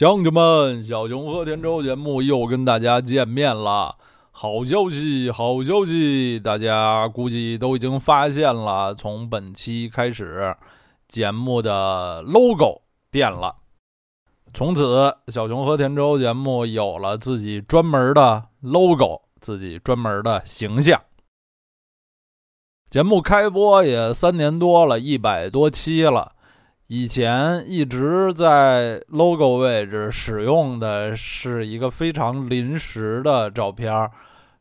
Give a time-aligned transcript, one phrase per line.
[0.00, 3.98] 乡亲们，小熊和田周节目又跟大家见面了。
[4.30, 6.40] 好消息，好消息！
[6.40, 10.56] 大家估计都已经发现了，从本期开始，
[11.06, 13.56] 节目的 logo 变了。
[14.54, 20.98] 从此，小熊和田周节目有了自己专门的 logo，自己专门的形象。
[22.88, 26.36] 节目开播也三年多了，一百多期了。
[26.92, 34.10] 以前一直在 logo 位置使用的是一个非常临时的照片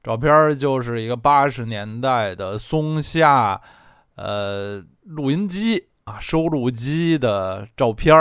[0.03, 3.59] 照片就是一个八十年代的松下，
[4.13, 8.15] 呃，录音机啊，收录机的照片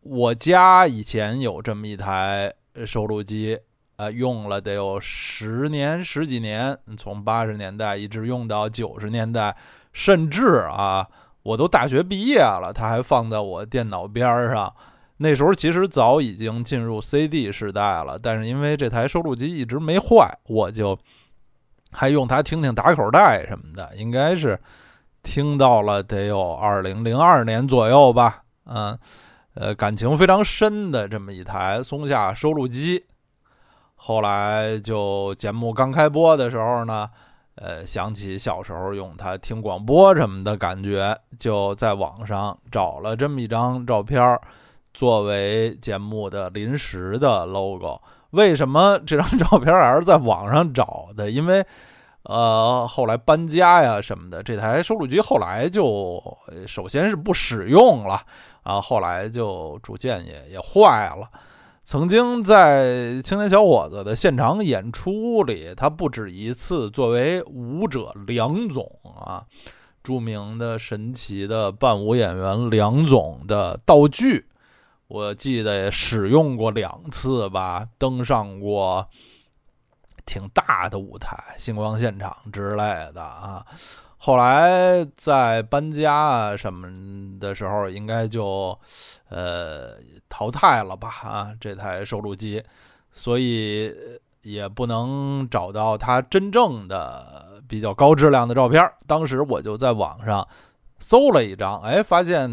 [0.00, 2.50] 我家以前有这么一台
[2.86, 3.58] 收录机，
[3.96, 9.54] 呃，用了得有十年十几年，从八十年代一直用到九十年代，
[9.92, 11.06] 甚至啊。
[11.44, 14.74] 我都大学毕业了，它还放在我电脑边上。
[15.18, 20.98] 那时候其实早已经进入 CD 时代了，但是因为这台收录机一直没坏，我就
[21.92, 23.94] 还用它听听打口袋什么的。
[23.94, 24.58] 应该是
[25.22, 28.98] 听到了得有二零零二年左右吧，嗯，
[29.54, 33.04] 呃，感情非常深的这么一台松下收录机。
[33.96, 37.08] 后来就节目刚开播的时候呢。
[37.56, 44.38] 呃，想起小时候用它听广播什么的感觉，就在网上找了这么一张照片，
[44.92, 48.00] 作为节目的临时的 logo。
[48.30, 51.30] 为什么这张照片还是在网上找的？
[51.30, 51.64] 因为，
[52.24, 56.20] 呃，后来搬家呀什么的，这台收录机后来就
[56.66, 58.20] 首先是不使用了，
[58.64, 61.30] 啊，后来就逐渐也也坏了。
[61.84, 69.44] 曾经在青年小伙子的现场演出里，他不止一次作为舞者梁总啊，
[70.02, 74.46] 著名的神奇的伴舞演员梁总的道具，
[75.08, 79.06] 我记得使用过两次吧，登上过
[80.24, 83.64] 挺大的舞台，星光现场之类的啊。
[84.24, 86.88] 后来在搬家啊什么
[87.38, 88.78] 的时候，应该就，
[89.28, 89.98] 呃，
[90.30, 92.64] 淘汰了吧啊这台收录机，
[93.12, 93.94] 所以
[94.40, 98.82] 也不能找到它真正的比较高质量的照片。
[99.06, 100.48] 当时我就在网上
[100.98, 102.48] 搜了一张，哎，发现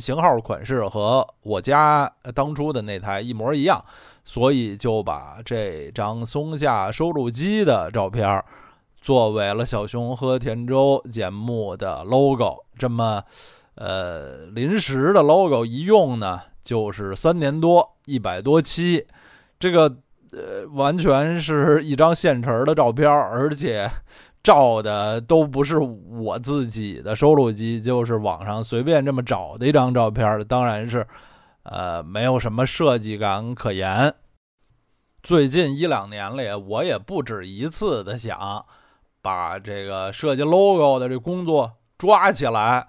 [0.00, 3.80] 型号款式和我家当初的那台一模一样，
[4.24, 8.44] 所以就把这张松下收录机的照片。
[9.02, 13.20] 作为了小熊和田周节目的 logo，这么，
[13.74, 19.04] 呃，临时的 logo 一用呢，就是三年多，一百多期，
[19.58, 19.92] 这个
[20.30, 23.90] 呃，完全是一张现成的照片，而且
[24.40, 31.04] 照的都不是我自己的收录机，就是网上随便这么找的一张照片，当然是，
[31.64, 34.14] 呃，没有什么设计感可言。
[35.24, 38.64] 最近一两年里，我也不止一次的想。
[39.22, 42.88] 把这个设计 logo 的这工作抓起来，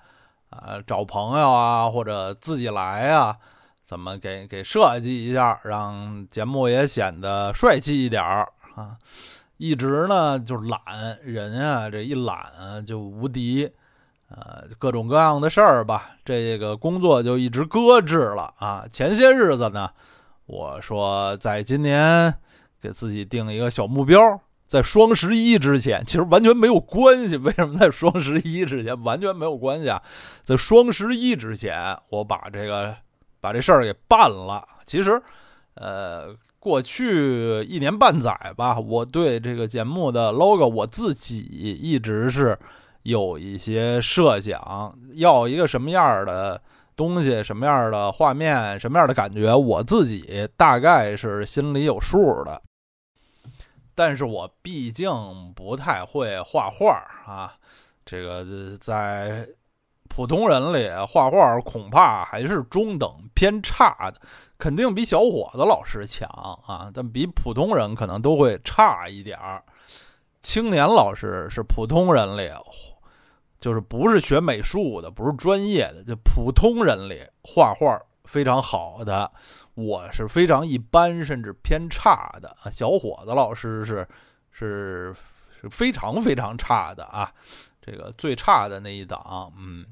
[0.49, 3.37] 啊，找朋友啊，或者自己来啊，
[3.85, 8.97] 怎么给给设计一下，让节目也显得帅气一点儿啊？
[9.57, 10.81] 一直呢就懒
[11.23, 13.71] 人啊，这一懒就无敌，
[14.29, 18.85] 呃，各种各样的事儿吧，这个工作就一直搁置了啊。
[18.91, 19.89] 前些日子呢，
[20.47, 22.33] 我说在今年
[22.81, 24.19] 给自己定一个小目标。
[24.73, 27.37] 在双十一之前，其实完全没有关系。
[27.37, 30.01] 为什么在双十一之前完全没有关系啊？
[30.43, 32.91] 在双十一之前，我把这个
[33.39, 34.67] 把这事儿给办了。
[34.83, 35.21] 其实，
[35.75, 41.41] 呃，过去一年半载吧，我对这个节目的 logo 我自己
[41.79, 42.57] 一直是
[43.03, 46.59] 有一些设想，要一个什么样的
[46.95, 52.59] 东西，什么样的画面，什么样的感觉，我自己大概是心里有数的。
[53.95, 57.53] 但是我毕竟不太会画画啊，
[58.05, 59.47] 这个在
[60.09, 64.21] 普通人里画画恐怕还是中等偏差的，
[64.57, 66.29] 肯定比小伙子老师强
[66.67, 69.63] 啊，但比普通人可能都会差一点儿。
[70.41, 72.51] 青年老师是普通人里，
[73.59, 79.31] 就是不是学美术的，不是专业的，就普通人里画画非常好的。
[79.75, 82.69] 我是非常一般，甚至偏差的啊。
[82.69, 84.07] 小伙子老师是
[84.51, 85.15] 是
[85.59, 87.31] 是非常非常差的啊，
[87.81, 89.85] 这个最差的那一档，嗯。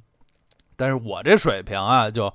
[0.76, 2.32] 但是我这水平啊，就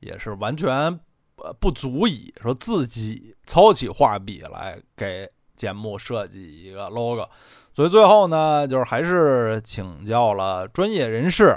[0.00, 0.98] 也是完全
[1.36, 7.28] 呃不足以说自己操起画笔来给节目设计一个 logo，
[7.72, 11.56] 所以最后呢，就是还是请教了专业人士，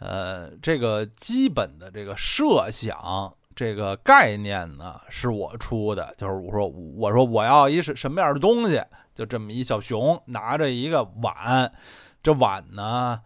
[0.00, 3.32] 呃，这个基本的这个设想。
[3.56, 8.82] 这个概念呢是我出的，就是我说我说我要一什什么样的东西，
[9.14, 11.72] 就这么一小熊拿着一个碗，
[12.22, 13.18] 这碗呢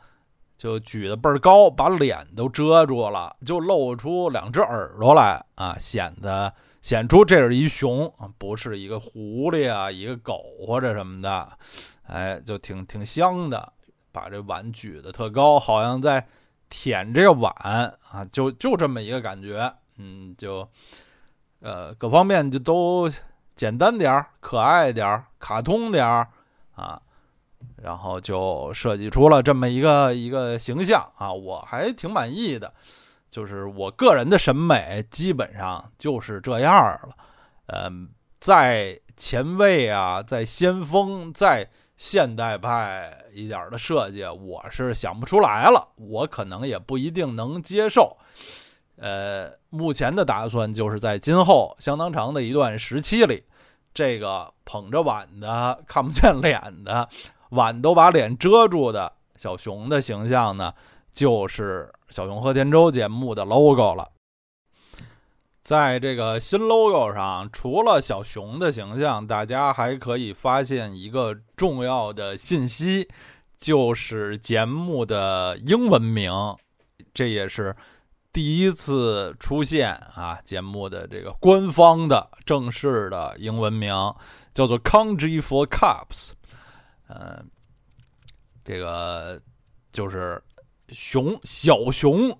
[0.56, 11.49] 就举得倍儿高，把脸都遮住了，就露出两只耳朵来啊，显得显出这是一熊，不是一个狐狸啊，一个狗或者什么的，
[12.05, 13.73] 哎，就挺挺香的，
[14.12, 16.25] 把这碗举得特高，好像在
[16.69, 17.53] 舔这个碗
[18.12, 19.75] 啊，就就这么一个感觉。
[20.02, 20.67] 嗯，就，
[21.61, 23.06] 呃，各方面就都
[23.55, 26.26] 简单点儿、可爱点儿、卡通点儿
[26.75, 26.99] 啊，
[27.82, 32.73] 然后就设计出了这么一个一个形象啊，我还挺满意的。
[33.29, 37.11] 就是我个人的审美基本上就是这样了。
[37.67, 38.08] 嗯，
[38.41, 48.17] 在前卫啊，在先锋、在现代派一点的设计，我是想不出来了，我可能也不一定能接受。
[49.02, 53.43] 呃，目前的打算就是在今后相当长的一段时期里，
[53.94, 57.08] 这个捧着碗的、看不见脸的、
[57.52, 60.75] 碗都把脸遮住的小熊的形象呢，
[61.11, 64.06] 就是《小熊和田周》节目的 logo 了。
[65.64, 73.08] 在这个新 logo 上，除了小熊的形象，大家还可以发现一个重要的信息，
[73.56, 76.31] 就是节目的英文名，
[77.14, 77.75] 这也是。
[78.32, 83.93] 第一次出现啊，节目的这个官方的正式的英文名
[84.55, 86.31] 叫做 “Country for Cups”，
[87.09, 87.50] 嗯，
[88.65, 89.43] 这个
[89.91, 90.41] 就是
[90.91, 92.38] 熊小熊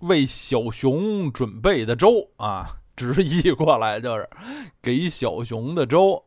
[0.00, 4.28] 为小熊准备的粥啊，直译过来就是
[4.82, 6.22] 给小熊的粥。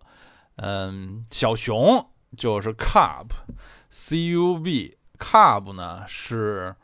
[0.55, 2.03] 嗯，小熊
[2.35, 6.75] 就是 “cup”，c u b，cup 呢是。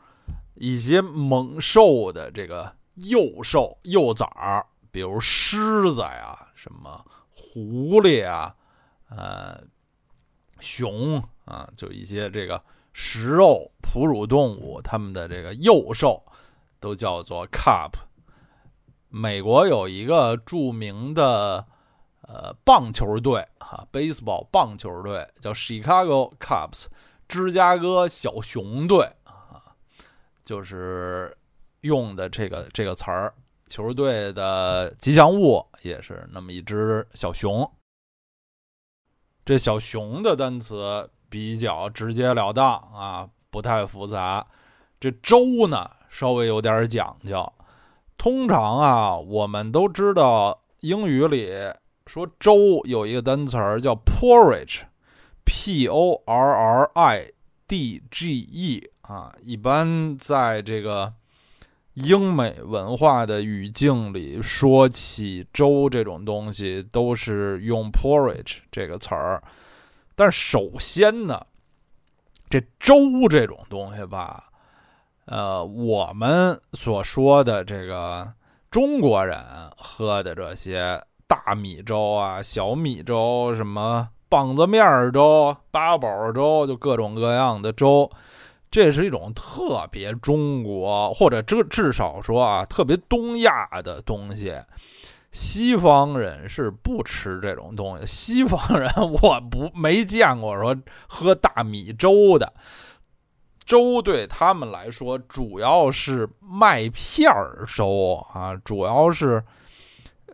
[0.60, 8.54] 一些猛兽的这个幼兽、幼崽儿，比如狮子呀、什么狐狸啊、
[9.08, 9.58] 呃
[10.60, 12.62] 熊啊，就一些这个
[12.92, 16.22] 食肉哺乳动物，它们的这个幼兽
[16.78, 17.92] 都叫做 cup。
[19.08, 21.66] 美国有一个著名的
[22.20, 26.84] 呃棒球队哈，baseball 棒球队叫 Chicago Cubs，
[27.26, 29.10] 芝加哥小熊队。
[30.50, 31.32] 就是
[31.82, 33.32] 用的这个这个词儿，
[33.68, 37.70] 球队的吉祥物也是那么一只小熊。
[39.44, 44.44] 这小熊的单词比较直截了当啊，不太复杂。
[44.98, 47.52] 这粥呢，稍微有点讲究。
[48.18, 51.52] 通常啊，我们都知道英语里
[52.08, 57.32] 说粥有一个单词儿叫 porridge，p o r r i
[57.68, 58.90] d g e。
[59.10, 61.12] 啊，一般在这个
[61.94, 69.42] 英美文化的语境里，说起粥这种东西，都是用 porridge 这个词儿。
[70.14, 71.44] 但是首先呢，
[72.48, 72.94] 这粥
[73.28, 74.44] 这种东西吧，
[75.24, 78.32] 呃，我们所说的这个
[78.70, 79.44] 中国人
[79.76, 88.08] 喝的这些大米粥啊、小米粥、什么棒子面粥、八宝粥，就各种各样的粥。
[88.70, 94.54] 这是一种特别中国，或者至至少说啊，特别东亚的东西。
[95.32, 98.06] 西方人是不吃这种东西。
[98.06, 98.90] 西方人
[99.22, 100.76] 我不没见过说
[101.08, 102.52] 喝大米粥的，
[103.64, 109.40] 粥对他们来说主要是麦片儿粥啊，主要是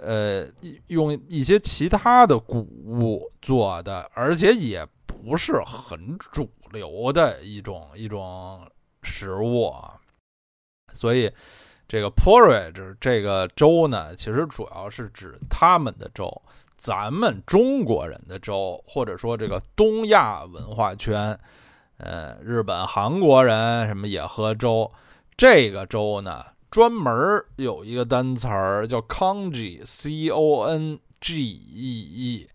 [0.00, 0.46] 呃
[0.87, 6.50] 用一些其他的谷物做的，而且也不是很主。
[6.76, 8.61] 流的一种一种
[9.02, 9.73] 食物，
[10.92, 11.33] 所以
[11.88, 16.30] 这个 porridge 这个粥呢，其实主要是指他们的粥，
[16.76, 21.38] 咱们中国人的粥，或者说这个东亚文化圈，
[21.97, 24.92] 呃，日本、韩国人什么也喝粥。
[25.35, 32.49] 这个粥呢，专门有一个单词儿叫 congee，c o n g e e，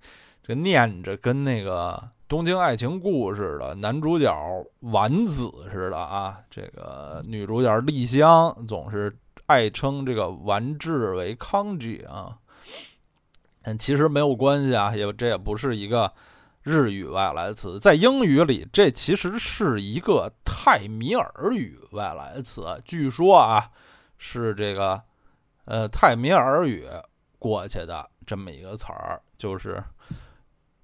[0.43, 2.09] 这念着跟那个。
[2.31, 4.33] 东京爱情故事的男主角
[4.79, 9.13] 丸子似的啊，这个女主角丽香总是
[9.47, 12.37] 爱称这个丸治为康吉啊，
[13.61, 16.09] 但其实没有关系啊，也这也不是一个
[16.63, 23.69] 日语外来词，在英语里这其实是一个泰米尔语外来词，据说啊
[24.17, 25.03] 是这个
[25.65, 26.87] 呃泰米尔语
[27.37, 29.83] 过去的这么一个词儿，就是。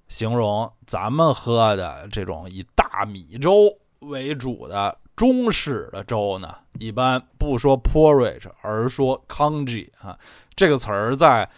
[0.07, 10.17] 形容咱们喝的这种以大米粥为主的中式的粥呢，一般不说 porridge，而说 congee 啊，
[10.55, 11.49] 这个词儿在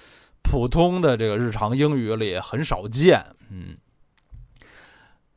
[0.42, 3.24] 普通的这个日常英语里很少见。
[3.50, 3.78] 嗯，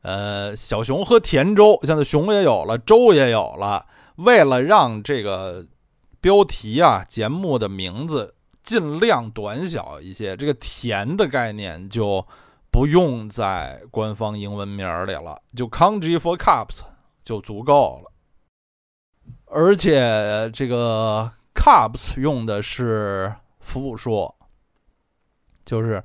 [0.01, 3.85] 呃，小熊喝甜粥，现在熊也有了，粥也有了。
[4.15, 5.65] 为了让这个
[6.21, 12.25] 标题啊，节目的名字尽量短小一些，这个甜的概念就
[12.73, 16.81] 不用在官方英文名里了，就 congee for cups
[17.23, 18.11] 就足够了。
[19.45, 24.33] 而且这个 cups 用的是复数，
[25.63, 26.03] 就是。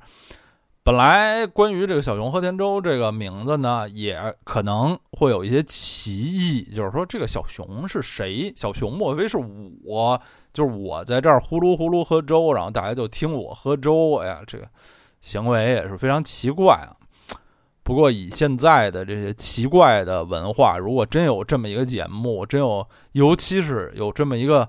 [0.81, 8.51] 本来关于这个小熊喝甜粥这个名字呢，也可能会有一些歧义，就是说这个小熊是谁？
[8.55, 9.37] 小熊莫非是
[9.83, 10.19] 我？
[10.51, 14.15] 就是我在这儿呼噜呼噜喝粥，然后大家就听我喝粥。
[14.15, 14.67] 哎呀，这个
[15.21, 16.95] 行为也是非常奇怪啊。
[17.83, 24.67] 不过以现在的这些奇怪的文化，如果真有这么一个节目，真有，尤其是有这么一个。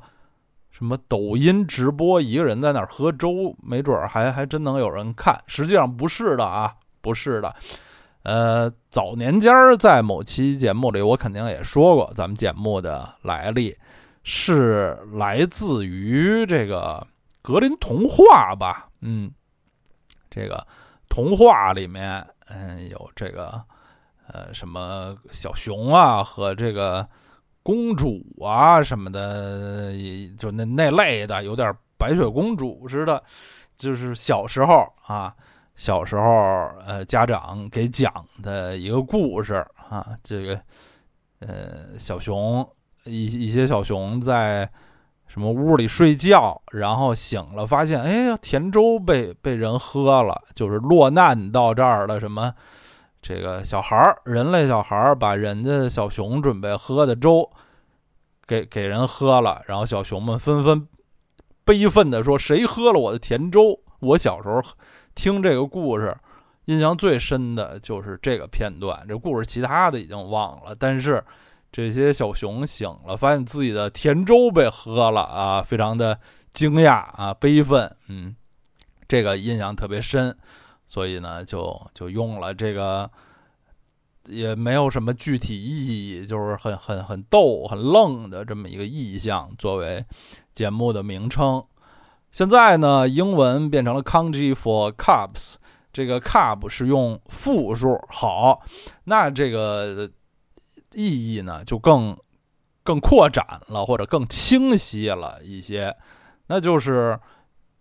[0.72, 5.38] 什么抖音直播，一个人在那儿喝粥，没准儿还还真能有人看。
[5.46, 7.54] 实际上不是的啊，不是的。
[8.22, 13.76] 呃，早年间儿在某期节目里，我肯定也说过，咱们节目的来历
[14.24, 17.06] 是来自于这个
[17.42, 18.88] 格林童话吧？
[19.02, 19.30] 嗯，
[20.30, 20.66] 这个
[21.08, 23.62] 童话里面，嗯，有这个
[24.28, 27.06] 呃什么小熊啊和这个。
[27.62, 29.92] 公主啊什么的，
[30.38, 33.22] 就那那类的，有点白雪公主似的。
[33.76, 35.32] 就是小时候啊，
[35.76, 36.22] 小时候
[36.86, 38.10] 呃，家长给讲
[38.42, 39.54] 的一个故事
[39.90, 40.16] 啊。
[40.24, 40.58] 这个
[41.40, 42.66] 呃，小熊
[43.04, 44.68] 一一些小熊在
[45.32, 52.52] 什么屋里睡觉，然后醒了发现，哎呀，甜粥被被人喝了，就是落难到这儿的什么。
[53.22, 57.48] 这个小孩儿，人类小孩儿把人家小熊准备喝的粥
[58.44, 60.88] 给给人喝了，然后小熊们纷纷
[61.64, 64.60] 悲愤地说：“谁喝了我的甜粥？”我小时候
[65.14, 66.16] 听这个故事，
[66.64, 69.06] 印象最深的就是这个片段。
[69.06, 71.22] 这故事其他的已经忘了，但是
[71.72, 76.18] 这些小熊醒了，发现自己的甜粥被喝了啊，非常的
[76.52, 77.94] 惊讶啊，悲愤。
[78.08, 78.34] 嗯，
[79.06, 80.36] 这个印象特别深。
[80.86, 83.08] 所以呢，就就用了这个，
[84.26, 90.04] 也没有什么具体意义，就是很很很逗、很愣的这么一个意象作为
[90.52, 91.64] 节目的名称。
[92.32, 95.54] 现在呢，英文变成了 “congee for cups”，
[95.92, 97.96] 这个 “cup” 是用复数。
[98.08, 98.60] 好，
[99.04, 100.10] 那这个
[100.92, 102.16] 意义呢，就更
[102.82, 105.96] 更扩展了，或者更清晰了一些。
[106.46, 107.18] 那就是，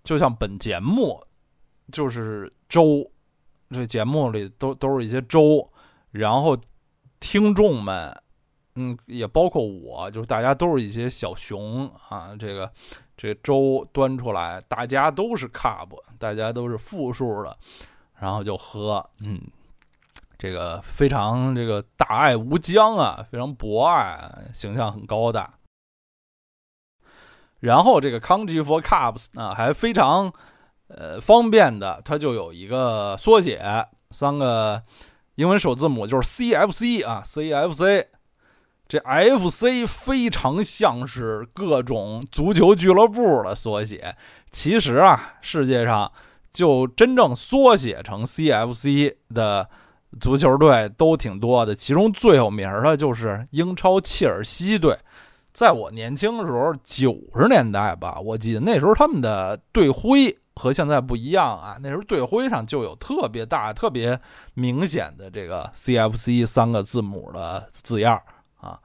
[0.03, 1.23] 就像本节目。
[1.91, 3.03] 就是粥，
[3.71, 5.67] 这节目里都都是一些粥，
[6.11, 6.55] 然后
[7.19, 8.15] 听众们，
[8.75, 12.35] 嗯，也包括我，就是大家都是一些小熊啊。
[12.37, 12.71] 这个
[13.17, 15.89] 这粥端出来，大家都是 cup，
[16.19, 17.57] 大家都是复数的，
[18.19, 19.41] 然后就喝，嗯，
[20.39, 25.53] 这个非常这个大爱无疆啊，非常博爱，形象很高大。
[27.59, 30.33] 然后这个 congee for cups 啊，还非常。
[30.91, 33.61] 呃，方便的，它就有一个缩写，
[34.09, 34.81] 三个
[35.35, 38.07] 英文首字母就是 CFC 啊，CFC。
[38.87, 44.15] 这 FC 非常像是各种足球俱乐部的缩写。
[44.49, 46.11] 其实啊，世界上
[46.51, 49.69] 就真正缩写成 CFC 的
[50.19, 54.97] 足球队都挺多的，其中最有名的就是英超切尔西队。
[55.53, 60.37] 在我年轻的时候，九十年代吧，我记得那时候他们的队徽。
[60.55, 61.77] 和现在不一样啊！
[61.79, 64.19] 那时候队徽上就有特别大、特别
[64.55, 68.21] 明显的这个 CFC 三个字母的字样
[68.59, 68.77] 啊，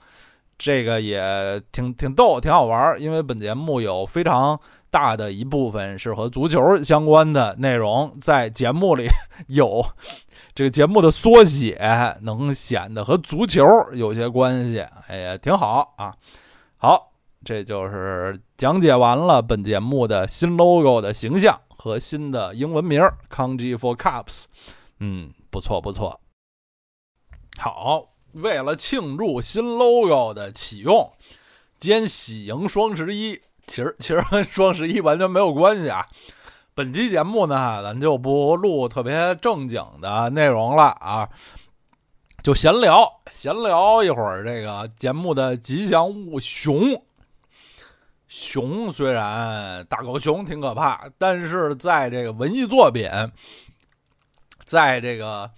[0.56, 3.00] 这个也挺挺逗、挺好玩儿。
[3.00, 4.56] 因为本节目有非常
[4.88, 9.08] 大的一部分是和足球相关的内容，在节目里
[9.48, 9.84] 有
[10.54, 16.14] 这个节目的缩写，能显得和足球有些关系，哎呀，挺好啊！
[16.76, 17.11] 好。
[17.46, 24.44] 这就是讲解完了本节目的新 logo 的形象和新的英文名 “Conj for Cups”。
[25.00, 26.18] 嗯，不错不错。
[27.58, 31.12] 好，为了庆祝新 logo 的启用，
[31.78, 36.06] 兼喜迎双十一，其实其实跟双十一完全没有关系啊。
[36.76, 41.28] 本期节目呢，咱就不录特别正经的内容了啊，
[42.42, 47.00] 就闲聊闲聊一会儿这个节目的吉祥物熊。
[48.26, 53.08] 熊虽然大狗熊挺可怕，但是在这个文艺作品，
[54.64, 55.48] 在这个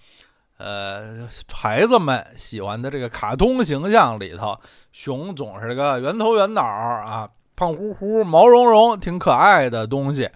[0.59, 4.55] 呃，孩子们喜欢的这个卡通形象里头，
[4.91, 10.29] 熊总是个圆头圆脑啊，胖乎乎、毛茸茸、挺可爱的东西。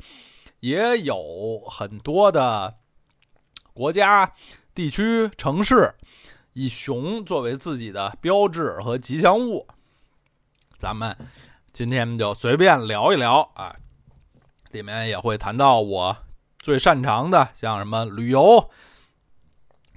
[0.62, 2.76] 也有很多的
[3.74, 4.32] 国家、
[4.76, 5.96] 地区、城市
[6.54, 9.68] 以熊作为自己的标志和吉祥物。
[10.78, 11.18] 咱们
[11.74, 13.76] 今天就随便聊一聊啊，
[14.70, 16.16] 里面也会谈到我
[16.60, 18.70] 最擅长的，像什么旅游。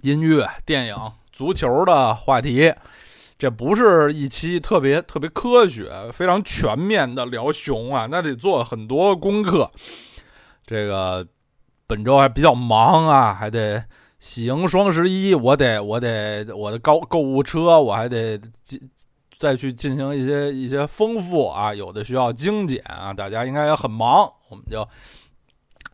[0.01, 0.97] 音乐、电影、
[1.31, 2.73] 足球的话题，
[3.39, 9.71] 这不是一期特别特别科学、非常全面的聊熊啊，那得做很多功课。
[10.67, 11.27] 这个
[11.87, 13.85] 本周还比较忙啊，还得
[14.19, 18.91] 喜迎双十一，我得我得我的高购物车，我还得进
[19.39, 24.89] 再去进行一些一些丰富啊，有的需要精简啊，大家应该也很忙，我们就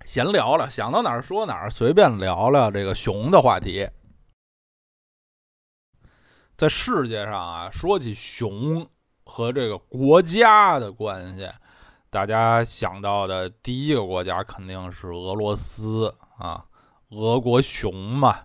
[0.04, 3.88] 闲聊了，想到哪儿说哪儿，随便聊聊这个熊的话题。
[6.56, 8.86] 在世界上啊，说起熊
[9.24, 11.48] 和这个国家的关系，
[12.10, 16.64] 大家想到的第一个国家肯定是俄罗斯啊，
[17.10, 18.36] 俄国熊嘛。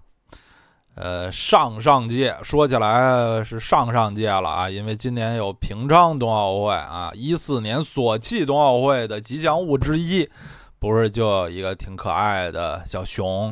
[0.94, 10.30] 呃，上上届说起来是上上届了啊，因为今年有平昌冬奥会啊，一四年索契冬奥会的吉祥物之一，
[10.78, 13.52] 不是就有一个挺可爱的小熊。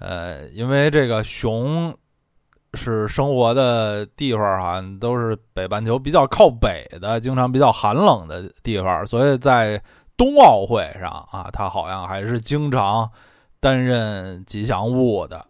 [0.00, 1.96] 呃，因为这个熊。
[2.74, 9.82] 是生活的地方哈，都是北半球比较靠北的，经常比较寒冷的地方，所以在
[10.16, 13.10] 冬奥会上啊，它好像还是经常
[13.60, 15.44] 担任吉祥物的。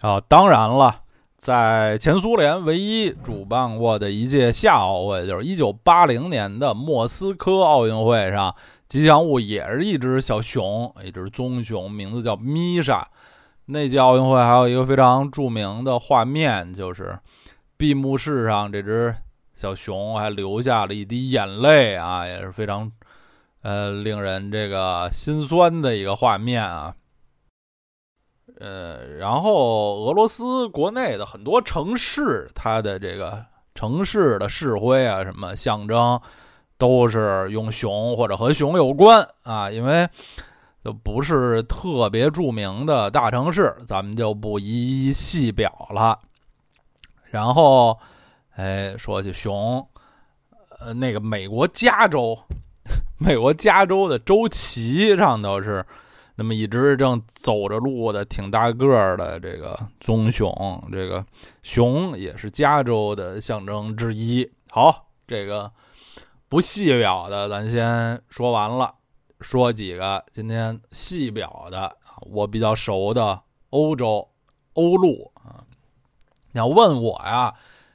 [0.00, 1.00] 啊，当然了，
[1.38, 8.54] 在前苏联唯一主办过的一届夏奥会，就是一九八零年的莫斯科奥运会上，
[8.88, 13.06] 吉祥物也是一只小熊，一只棕熊，名字叫米莎。
[13.72, 17.18] 那届奥运会还有一个非常著名的画面，就是
[17.78, 19.14] 闭幕式上这只
[19.54, 22.92] 小熊还流下了一滴眼泪啊，也是非常
[23.62, 26.94] 呃令人这个心酸的一个画面啊。
[28.60, 33.42] 呃，然后俄罗斯国内的很多城市，它的这个
[33.74, 36.20] 城市的市徽啊，什么象征
[36.76, 40.06] 都是用熊或者和熊有关啊，因为。
[40.84, 46.18] 就不是特别著名的大城市，咱们就不一一细表了。
[47.30, 47.98] 然后，
[48.56, 49.86] 哎，说起熊，
[50.80, 52.36] 呃，那个美国加州，
[53.18, 55.86] 美国加州的州旗上头是
[56.34, 60.52] 那么一只正走着路的挺大个儿的这个棕熊，
[60.90, 61.24] 这个
[61.62, 64.50] 熊也是加州的象征之一。
[64.68, 65.70] 好，这个
[66.48, 68.92] 不细表的，咱先说完了。
[69.42, 74.28] 说几个今天细表的我比较熟的欧洲
[74.74, 75.64] 欧陆啊，
[76.52, 77.52] 你要问我呀，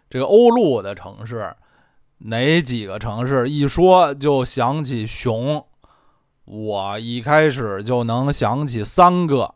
[0.10, 1.56] 这个欧陆的城市
[2.20, 5.66] 哪几个城市一说就想起熊，
[6.46, 9.56] 我一开始就能想起三个，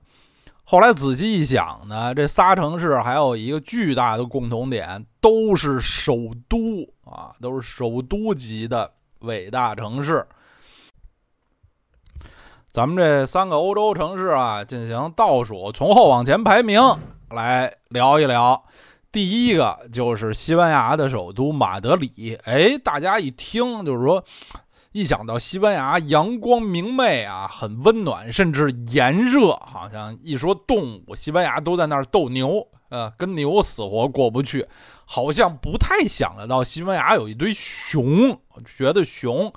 [0.64, 6.16] 后来仔细一想呢，这仨城市还有一个巨大的共同点，都是首
[6.48, 10.26] 都啊，都是首都级的伟大城市。
[12.72, 16.82] 咱们这三个欧洲城市啊，进行倒数，从后往前排名
[17.30, 18.64] 来聊一聊。
[19.12, 22.40] 第一个就是西班牙的首都马德里。
[22.46, 24.24] 哎，大家一听就是说，
[24.94, 34.66] 一想到西班牙阳光明媚啊，很温暖，甚至炎热，好像一说动物，西班牙都在那儿斗牛，呃，跟牛死活过不去，
[35.04, 38.40] 好像不太想得到西班牙有一堆熊，
[38.78, 39.52] 觉得熊。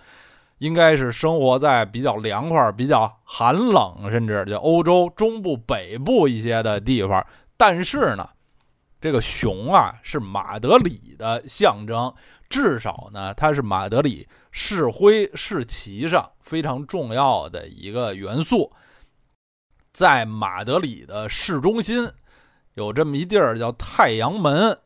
[0.58, 7.24] 应该是生活在比较凉快、比较寒冷，甚至就欧洲中部、北部一些的地方。
[7.56, 8.28] 但是呢，
[9.00, 12.12] 这个熊啊是马德里的象征，
[12.48, 18.72] 至少呢它是马德里市徽、市旗上非常重要的一个元素。
[19.92, 22.10] 在马德里的市中心
[22.74, 24.78] 有这么一地儿叫太阳门，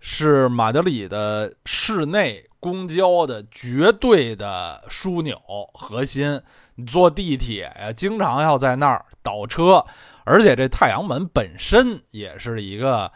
[0.00, 2.47] 是马德里的市内。
[2.60, 5.40] 公交的绝对的枢纽
[5.74, 6.40] 核心，
[6.74, 9.84] 你坐地铁呀，经常要在那儿倒车，
[10.24, 13.10] 而且这太阳门本身也是一个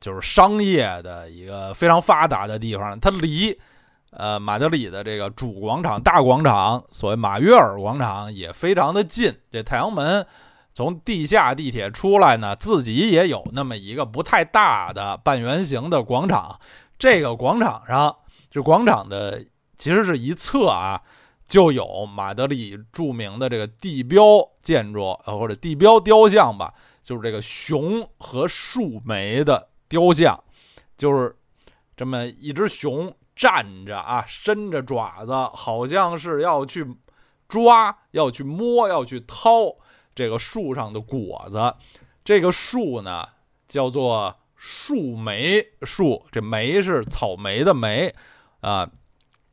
[0.00, 3.56] 就是商业的一个非常发达的地方，它离
[4.10, 9.32] 呃马德里的这个主广场大广场，所谓马约尔广场也非常的近。
[9.52, 10.26] 这太阳门
[10.74, 16.58] 从地下地铁出来呢，自己也有那么一个不太大的半圆形的广场，
[16.98, 18.16] 这个广场上。
[18.50, 19.44] 这广场的
[19.76, 21.00] 其实是一侧啊，
[21.46, 24.24] 就有马德里著名的这个地标
[24.60, 30.42] 建筑，呃，或者地标雕像吧，就是这个熊和树莓的雕像，
[30.96, 31.36] 就是
[31.96, 36.86] 这么一只熊站着啊，伸着爪子，好像是要去
[37.48, 39.74] 抓、要去摸、要去掏
[40.14, 41.74] 这个树上的果子。
[42.24, 43.26] 这个树呢，
[43.68, 48.14] 叫做树莓树，这莓是草莓的莓
[48.60, 48.88] 啊。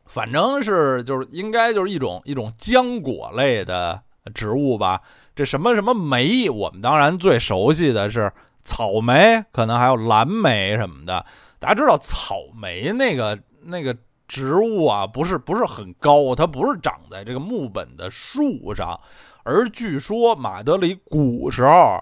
[0.08, 4.00] 反正是就是应该就是一种一种浆果类的
[4.36, 5.02] 植物吧。
[5.36, 8.32] 这什么什么莓，我们当然最熟悉的是
[8.64, 11.26] 草莓，可能还有蓝莓什么的。
[11.58, 18.98] 大家知道草莓那个那个植物啊，不是不是很高，它不是长在这个木本的树上，
[19.44, 22.00] 而据说马德里古时候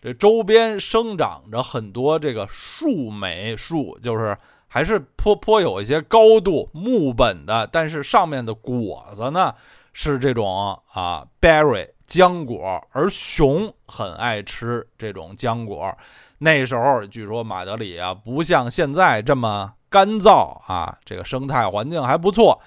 [0.00, 4.36] 这周边生长着很多这个树莓树，就是。
[4.74, 9.54] 还是颇颇有一些高度木本的，但是上面的果子呢
[9.92, 15.94] 是这种啊 berry 浆果，而熊很爱吃这种浆果。
[16.38, 22.58] 那时候据说马德里啊不像现在这么干燥啊，这个生态环境还不错，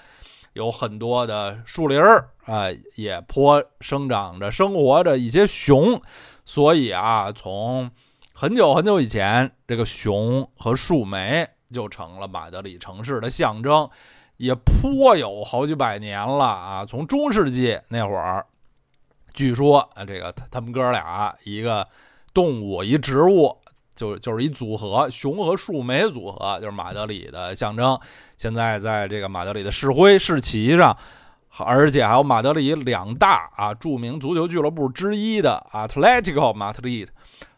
[0.53, 5.99] 有很多的树林儿啊，也颇生长着生活着一些熊，
[6.45, 7.89] 所以啊，从
[8.31, 11.49] 很久很久以前，这个熊和树莓。
[11.71, 13.89] 就成了马德里城市的象征，
[14.37, 16.85] 也颇有好几百年了啊！
[16.85, 18.45] 从中世纪那会儿，
[19.33, 21.87] 据说啊，这个他们哥俩一个
[22.33, 23.57] 动物一植物，
[23.95, 27.97] 就就是一组合，熊和树莓组合，就是马德里的象征。
[28.37, 30.95] 现在在这个马德里的市徽、市旗上，
[31.57, 37.07] 而且还有马德里两大啊著名足球俱乐部之一的 Atletico Madrid。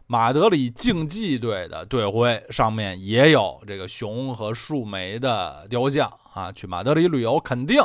[0.10, 6.50] 马德里竞技队的队徽上面也有这个熊和树莓的雕像啊！
[6.54, 7.84] 去马德里旅游肯定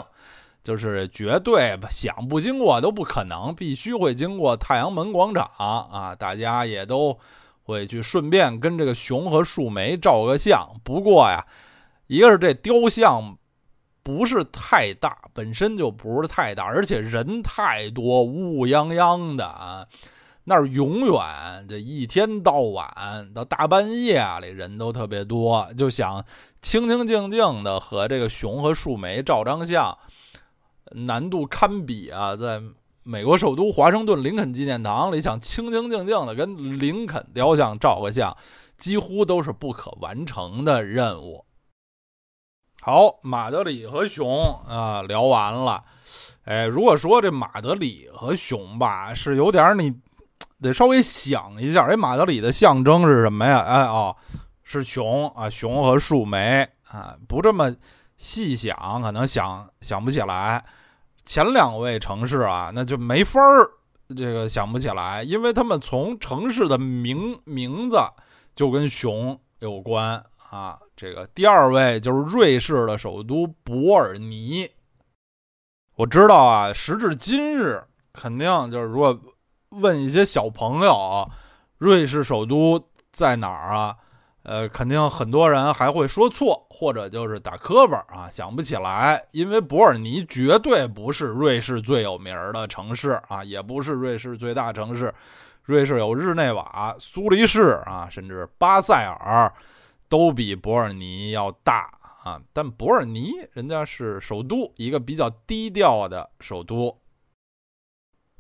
[0.63, 6.15] 就是绝对想不经过都不可能，必须会经过太阳门广场啊！
[6.15, 7.19] 大家也都
[7.65, 10.65] 会去顺便跟这个熊和树莓照个相。
[10.85, 11.45] 不过呀，
[12.07, 13.37] 一个是这雕像
[14.05, 19.85] 不是太大，本身就不是太大，而且人太多，乌泱泱的啊。
[20.45, 26.25] 那儿永远这一天到晚到大半夜里人都特别多，就想
[26.61, 29.97] 清清静静的和这个熊和树莓照张相，
[30.91, 32.35] 难度堪比啊！
[32.35, 32.61] 在
[33.05, 38.37] 美国首都华盛顿林肯纪念堂里，想清清静静的跟林肯雕像照个相，
[38.77, 41.45] 几乎都是不可完成的任务。
[42.81, 45.85] 好，马德里和熊啊聊完了，
[46.47, 49.95] 哎，如果说这马德里和熊吧，是有点你。
[50.63, 53.59] 得稍微想一下，哎，马德里的象征是什么呀？
[53.59, 54.17] 哎哦，
[54.63, 57.17] 是熊啊，熊和树莓啊。
[57.29, 57.75] 不这么
[58.17, 60.65] 细想，可能想想不起来。
[61.25, 63.69] 前两位城市啊，那就没法儿
[64.17, 67.99] 这个想不起来，因为他们从城市的名名字
[68.55, 70.79] 就跟熊有关啊。
[70.97, 74.71] 这个第二位就是瑞士的首都伯尔尼。
[75.97, 79.21] 我知道啊，时至今日，肯定就是如果。
[79.73, 81.29] 问一些小朋友，
[81.79, 83.97] 瑞士首都在哪儿啊？
[84.45, 89.25] 呃，肯定很多人还会说错，或者就是打磕巴啊，想不起来。
[89.31, 95.15] 因为伯尔尼绝对不是瑞士最有名的城市啊，也不是瑞士最大城市。
[95.63, 99.53] 瑞士有日内瓦、苏黎世啊，甚至巴塞尔，
[100.09, 101.89] 都比伯尔尼要大
[102.25, 102.41] 啊。
[102.53, 106.99] 但伯尔尼人家是首都，一个比较低调的首都。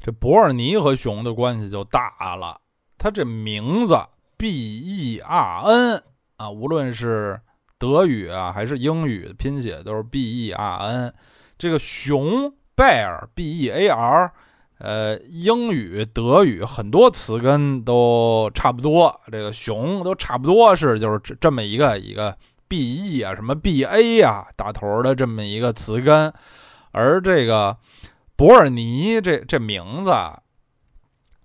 [0.05, 2.61] 这伯尔尼和熊的关系就大了，
[2.99, 3.97] 它这名字
[4.37, 6.03] B E R N
[6.38, 7.41] 啊，无论是
[7.79, 11.15] 德语啊还是英语拼写都是 B E R N。
[11.57, 14.33] 这个熊 Bear B E A R，
[14.79, 22.37] 呃，英语、德语很多词根都差不多，这个熊都差不多是就是这这么一个一个
[22.67, 26.33] B E 啊，什么 B A 啊打头的这么一个词根，
[26.91, 27.77] 而这个。
[28.37, 30.11] 伯尔尼这这名字，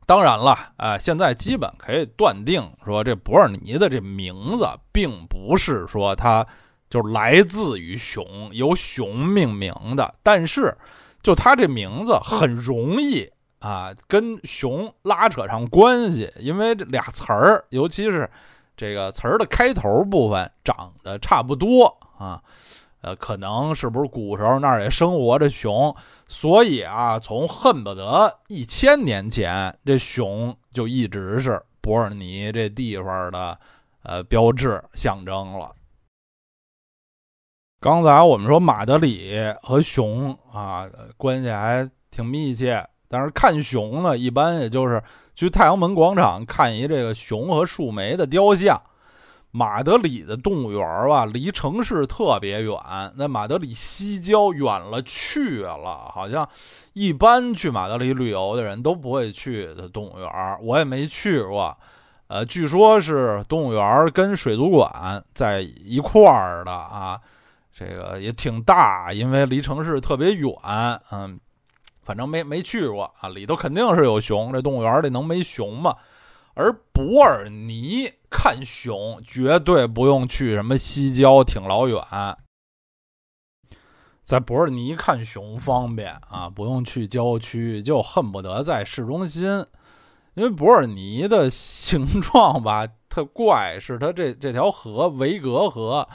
[0.05, 6.47] 当然了，啊，现在基本可以断定说，这伯尔尼的这名字并不是说它
[6.89, 10.15] 就来自于熊，由熊命名的。
[10.23, 10.75] 但是，
[11.21, 18.29] 就它这名字很容易啊，跟熊拉扯上关系，因为这俩词儿，尤其是
[18.75, 21.85] 这个词儿的开头部分长得差不多
[22.17, 22.41] 啊。
[23.07, 25.95] 呃，可能是不是古时候那儿也生活着熊，
[26.27, 33.57] 所以啊，从恨不得一千年前，这熊就一直是伯尔尼这地方的
[34.03, 35.73] 呃标志象征了。
[37.79, 45.01] 刚才我们说马德里和熊啊关系还挺密切，但是看熊呢，一般也就是
[45.33, 48.81] 去太阳门广场看一这个熊和树莓的雕像。
[49.51, 52.77] 马德里的动物园吧，离城市特别远，
[53.15, 56.47] 那马德里西郊远了去了，好像
[56.93, 60.29] 一般去马德里旅游的人都不会去的动物园，
[60.61, 61.75] 我也没去过。
[62.27, 67.19] 呃，据说是动物园跟水族馆在一块儿的啊，
[67.73, 70.51] 这个也挺大，因为离城市特别远。
[71.09, 71.39] 嗯，
[72.03, 75.95] 反正没没去过啊，里头肯定是有熊，这动物园里能没熊吗？
[76.53, 82.01] 而伯尔尼看熊绝对不用去什么西郊，挺老远。
[84.23, 89.65] 在伯尔尼看熊方便啊，不用去郊区，就恨不得在市中心。
[90.33, 96.07] 因为伯尔尼的形状吧，特怪，是它这这条河维格河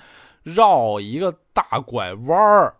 [0.42, 2.76] 绕一个大拐弯儿。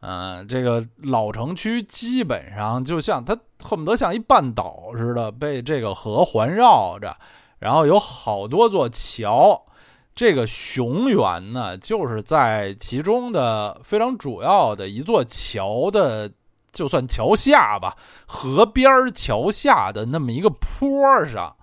[0.00, 7.16] 嗯，这个老城区基本上就像它恨不得像一半岛似的，被这个河环绕着，
[7.66, 9.60] 然后有好多座桥。
[10.14, 16.30] 这个熊园呢，就是在其中的非常主要的一座桥的，
[16.72, 21.54] 就算桥下吧，河边桥下的那么一个坡上。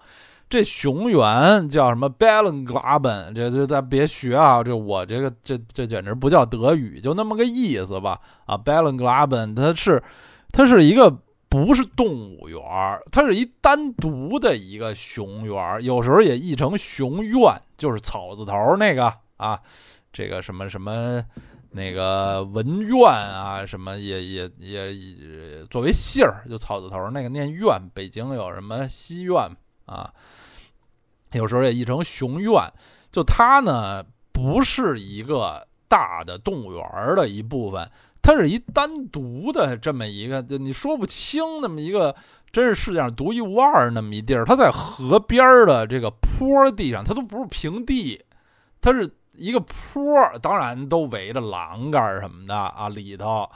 [0.50, 3.34] 这熊园叫什么 Bellen Graben？
[3.34, 4.62] 这这咱别学啊！
[4.62, 8.20] 这我这个这这简直不叫德语，就那么个意思吧？
[8.46, 10.04] 啊，Bellen Graben，它是
[10.52, 11.12] 它是一个
[11.54, 19.62] 不是动物园儿它是一单独的一个熊园有时候也译成熊院，就是草字头那个啊，
[20.12, 21.24] 这个什么什么
[21.70, 27.80] 那个文苑啊，什么也也也也作为姓儿，就草字头那个念院。
[27.94, 30.12] 北京有什么西苑啊？
[31.34, 32.52] 有时候也译成熊院，
[33.12, 36.84] 就它呢不是一个大的动物园
[37.16, 37.88] 的一部分，
[38.24, 42.16] 它是一单独的这么一个，你说不清那么一个，
[42.52, 44.46] 真是世界上独一无二那么一地儿。
[44.46, 48.20] 它在河边的这个坡地上，它都不是平地，
[48.82, 50.04] 它是一个坡，
[50.42, 52.90] 当然都围着栏杆什么的啊。
[52.90, 53.48] 里头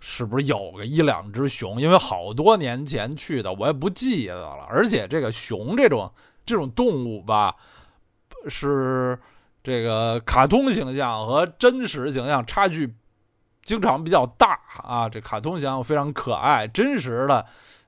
[0.00, 1.80] 是不是有个一两只熊？
[1.80, 4.66] 因为好多年前去的，我也不记得了。
[4.68, 6.10] 而且这个熊这种。
[6.46, 7.54] 这种动物吧，
[8.48, 9.16] 是
[9.62, 12.92] 这个卡通形象和真实形象差距
[13.62, 15.08] 经常比较大啊。
[15.08, 17.46] 这卡通形象非常可爱，真实的，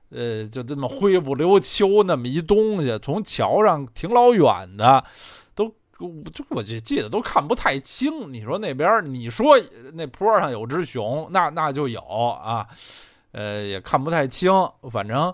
[0.09, 5.03] 呃，就这么灰不溜秋那么一东西，从桥上挺老远的，
[5.55, 5.65] 都
[5.99, 8.31] 我就我就记得都看不太清。
[8.31, 9.55] 你说那边，你说
[9.93, 12.67] 那坡上有只熊，那那就有啊，
[13.31, 14.51] 呃，也看不太清，
[14.91, 15.33] 反正。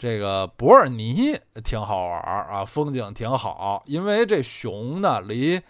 [0.00, 5.60] 这个伯尔尼挺好玩啊，风景挺好，因为这熊呢离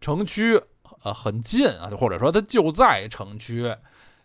[0.00, 0.60] 城区
[1.06, 3.72] 呃很近啊，或者说它就在城区。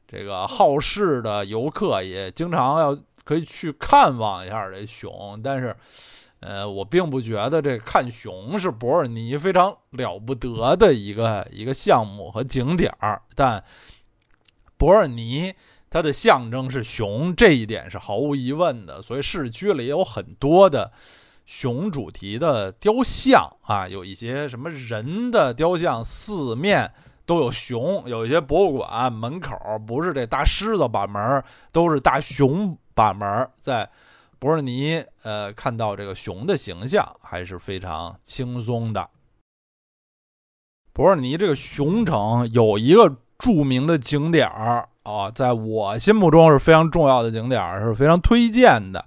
[0.07, 5.75] 这个好事的游客也经常要可以去看望一下这熊，但是
[6.39, 13.63] 呃，我并不觉得这看熊是伯尔尼非常了不得的一个一个项目和景点儿，但
[14.77, 15.53] 伯尔尼。
[15.93, 19.01] 它的象征是熊，这一点是毫无疑问的。
[19.01, 20.89] 所以市区里有很多的
[21.45, 26.91] 熊主题的雕像啊，有一些什么人的雕像，四面
[27.25, 28.03] 都有熊。
[28.07, 33.49] 有一些博物馆门口不是这大狮子把门，都是大熊把门。
[33.59, 33.89] 在
[34.39, 39.09] 博尔尼，呃，看到这个熊的形象还是非常轻松的。
[40.93, 44.87] 博尔尼这个熊城有一个著名的景点儿。
[45.03, 49.03] 啊，在我心目中是非常重要的景点儿，是非常推荐的，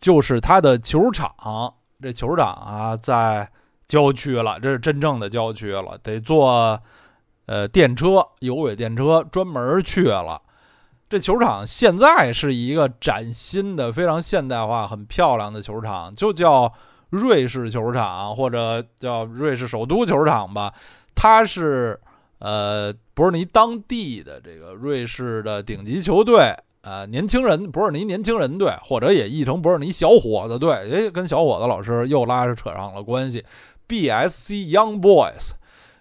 [0.00, 1.74] 就是它的球场。
[2.02, 3.48] 这球场啊，在
[3.86, 6.80] 郊区了，这是真正的郊区了，得坐
[7.46, 10.40] 呃电车，有轨电车专门去了。
[11.08, 16.72] 这球场现在是一个崭新的、非常现代化、很漂亮的球场，就叫
[17.10, 20.72] 瑞士球场或者叫瑞士首都球场吧。
[21.14, 22.00] 它是。
[22.42, 33.44] 呃，伯尔尼当地的这个瑞士的顶级球队，呃，年轻人博尔尼年轻人队，或者也译成博尔尼小伙子队，诶，跟小伙子老师又拉扯上了关系。
[33.88, 35.50] BSC Young Boys，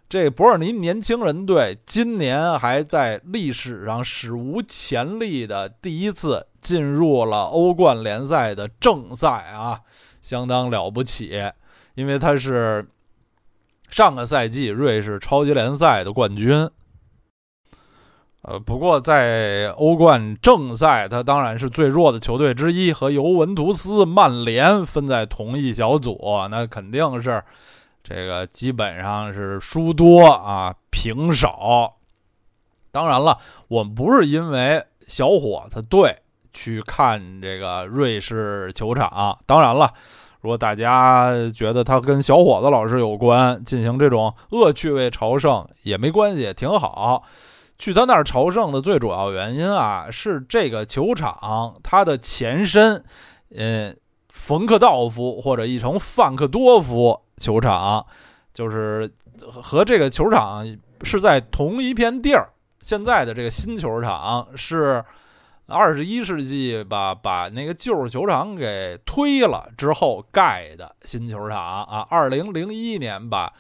[0.07, 9.81] 这博尔尼年轻人队今年还在历史上史无前例的第一次进入了欧冠联赛的正赛啊，
[10.21, 11.41] 相当了不起，
[11.95, 12.87] 因为他是。
[13.91, 16.69] 上个赛季瑞士超级联赛的冠军，
[18.41, 26.17] 呃，不过在欧冠正赛，他当然是最弱的球队之一，和尤文图斯、曼联分在同一小组，
[26.49, 27.43] 那肯定是
[28.01, 31.95] 这个基本上是输多啊，平少。
[32.91, 36.15] 当然了，我们不是因为小伙子队
[36.53, 39.37] 去看这个瑞士球场。
[39.45, 39.93] 当然了，
[40.39, 47.21] 如果大家觉得他跟小伙子老师有关，进行这种恶趣味朝圣也没关系，挺好。
[47.79, 53.01] 去他那儿朝圣的最主要原因啊，是这个球场它的前身，
[53.55, 53.97] 嗯，
[54.33, 58.05] 冯克道夫或者译成范克多夫球场，
[58.53, 59.09] 就是
[59.49, 62.49] 和这个球场是在同一片地儿。
[62.81, 65.03] 现在的这个新球场是
[65.67, 72.05] 二十一世纪吧把那个旧球场给推了之后盖的新球场啊。
[72.09, 73.53] 二零零一年把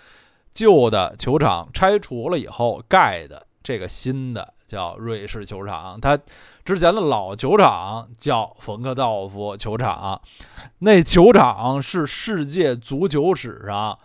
[0.53, 5.99] 旧的球场拆除了以后盖的这个新的叫瑞士球场。
[5.99, 6.17] 它
[6.63, 10.21] 之前的老球场叫冯克道夫球场，
[10.79, 13.97] 那球场是世界足球史上。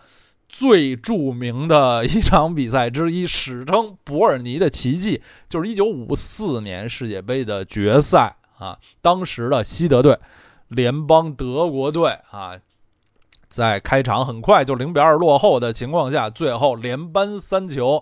[0.47, 8.77] 最著名的一场比赛之一，史称伯尔尼的奇迹，就是一九五四年世界杯的决赛啊。
[9.01, 10.17] 当时的西德队
[10.69, 12.53] 联邦德国队啊，
[13.49, 18.01] 在开场很快就零比二落后的情况下，最后连扳三球，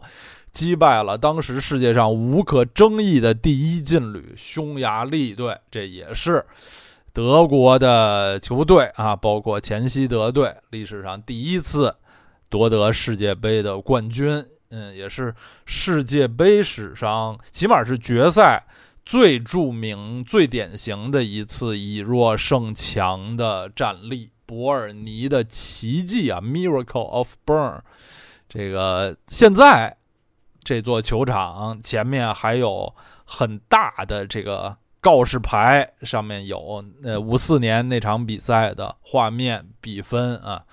[0.54, 5.58] 击败了当时世界上无可争议的第一劲旅匈牙利队。
[5.70, 6.46] 这也是
[7.12, 11.96] 德国的球队啊，包括前西德队历史上第一次。
[12.50, 15.34] 夺得世界杯的冠军，嗯，也是
[15.66, 18.64] 世界杯史上起码是决赛
[19.04, 27.80] 最著名、最典型的一次以弱胜强的战例——伯尔尼的奇迹啊，Miracle of Bern。
[28.48, 29.98] 这个现在
[30.64, 32.94] 这座球场前面还有
[33.26, 40.64] 很大的这个告示牌，上面有呃五四年那场比赛的画面、比分啊。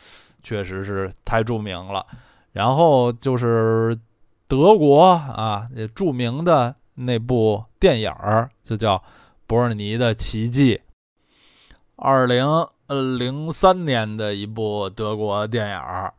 [0.42, 2.06] 确实是太著名了，
[2.52, 3.94] 然后就是
[4.48, 8.96] 德国啊，著名的那部电影儿就叫
[9.46, 10.76] 《伯尔尼的奇迹》，
[11.96, 12.46] 二零
[13.18, 16.14] 零三年的一部德国电影儿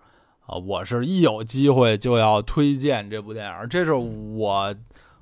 [0.51, 4.75] 啊，我是一有机会就要推荐这部电影，这是我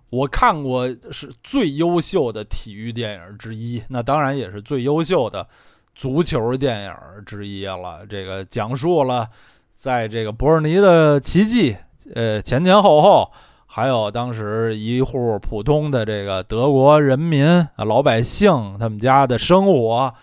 [0.09, 5.47] 我看过是最优秀的体育电影之一，那当然也是最优秀的。
[5.95, 6.93] 足球电影
[7.25, 9.27] 之一了，这个讲述了
[9.75, 11.75] 在这个伯尔尼的奇迹，
[12.15, 13.29] 呃，前前后后，
[13.65, 20.13] 还有当时一户普通的这个德国人民啊，老百姓他们家的生活。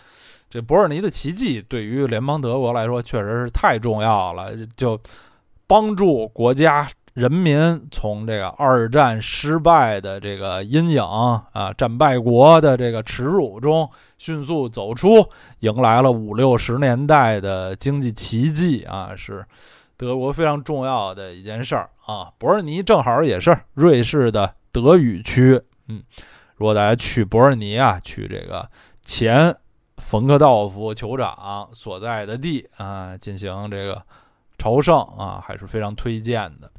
[0.49, 5.01] 这伯尔尼的奇迹对于联邦德国来说确实是太重要了，就
[5.67, 6.89] 帮助国家。
[7.15, 15.27] 人民从这个二战失败的这个阴影啊，战败国的这个耻辱中迅速走出，
[15.61, 19.43] 迎来了五六十年代的经济奇迹啊，是
[19.97, 22.31] 德国非常重要的一件事儿啊。
[22.37, 26.03] 伯尔尼正好也是瑞士的德语区，嗯，
[26.57, 28.69] 如果大家去伯尔尼啊，去这个
[29.01, 29.57] 前
[30.09, 34.01] 冯克道夫酋长所在的地啊，进行这个
[34.57, 36.71] 朝圣啊，还是非常推荐的。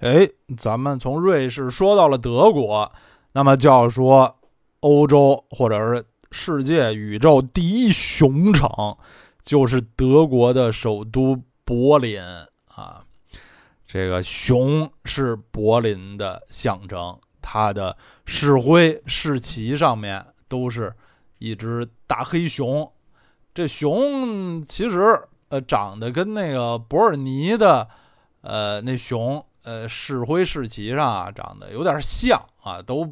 [0.00, 2.92] 哎，咱们从瑞士说到了德国，
[3.32, 4.36] 那么就要说
[4.80, 8.68] 欧洲或者是世界宇宙第一熊城，
[9.42, 12.20] 就是德国的首都柏林
[12.66, 13.02] 啊。
[13.86, 20.94] 这个熊是柏林的象征，它的市徽、市旗上面都是
[21.44, 22.90] 一只大黑熊。
[23.52, 27.88] 这熊其实呃长得跟那个伯尔尼的
[28.40, 29.44] 呃那熊。
[29.66, 33.10] 呃，市徽市旗上啊，长得有点像啊，都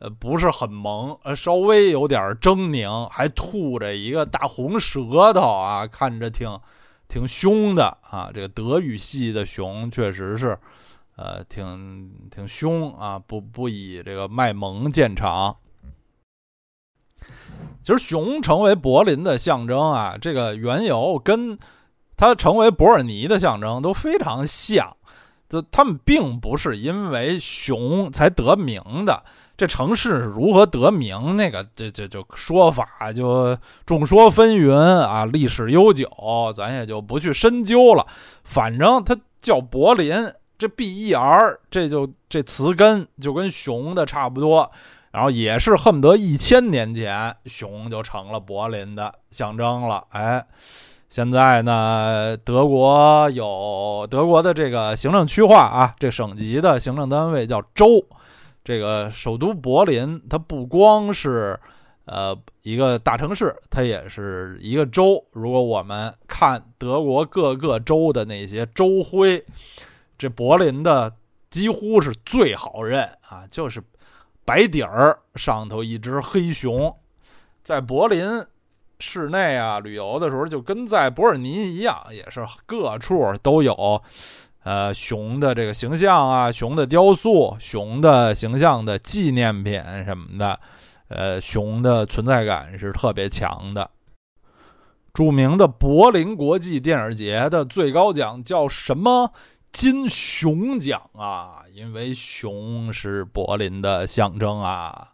[0.00, 6.60] 呃不是很萌，呃稍微有点狰狞，还吐着一个大红舌头啊，看着挺
[7.08, 8.30] 挺凶的啊。
[8.34, 10.58] 这个德语系的熊确实是，
[11.16, 15.56] 呃，挺挺凶啊，不不以这个卖萌见长。
[17.82, 21.58] 其实熊成为柏林的象征啊，这个缘由跟
[22.16, 24.94] 它成为伯尔尼的象征都非常像。
[25.48, 29.24] 这他们并不是因为熊才得名的，
[29.56, 36.06] 这城市如何得名，那个这这就说法就众说纷纭啊，历史悠久，
[36.54, 38.06] 咱也就不去深究了。
[38.44, 44.70] 反正它叫柏林，这 B E R，这就这词根就跟熊的差不多，
[45.18, 50.46] 然后也是恨不得一千年前熊就成了柏林的象征了，哎。
[51.08, 58.06] 现在呢，德国有德国的这个行政区划啊，这省级的行政单位叫州。
[58.62, 61.58] 这个首都柏林，它不光是
[62.04, 65.20] 呃一个大城市，它也是一个州。
[65.32, 69.44] 如果我们看德国各个州的那些州徽，
[70.16, 71.12] 这柏林的
[71.50, 73.82] 几乎是最好认啊，就是
[74.48, 76.96] 白底儿上头一只黑熊，
[77.62, 78.26] 在柏林
[78.98, 84.02] 市内啊旅游的时候，就跟在伯尔尼一样，也是各处都有
[84.64, 89.74] 呃熊的这个形象啊，熊的雕塑、熊的形象的纪念品
[90.06, 90.58] 什么的，
[91.08, 93.90] 呃，熊的存在感是特别强的。
[95.12, 99.30] 著名的柏林国际电影节的最高奖叫什么？
[99.72, 101.62] 金熊奖啊！
[101.72, 105.12] 因为熊是柏林的象征啊。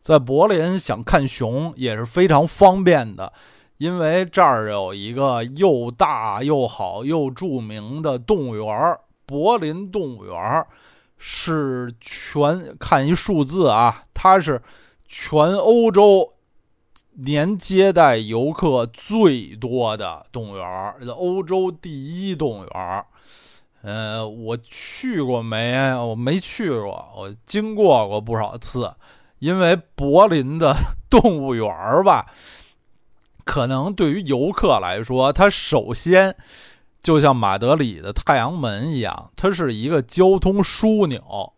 [0.00, 3.32] 在柏林想看熊也是非常方便的，
[3.76, 10.66] 因为这儿有一个又大又好又著名的动物园——柏林动物园，
[11.16, 14.62] 是全看一数字啊，它是
[15.06, 16.34] 全欧洲。
[17.22, 21.90] 年接待游客最多的动物园，欧洲第
[22.30, 23.04] 一动物园。
[23.82, 25.94] 呃，我去过没？
[25.94, 28.92] 我没去过，我经过过不少次。
[29.38, 30.76] 因为柏林的
[31.08, 31.66] 动物园
[32.04, 32.26] 吧，
[33.44, 36.36] 可能对于游客来说，它首先
[37.02, 41.54] 就像马德里的太阳门一样，它是一个交通枢纽。